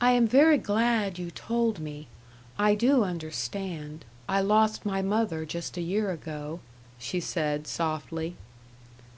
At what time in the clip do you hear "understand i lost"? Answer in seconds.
3.04-4.84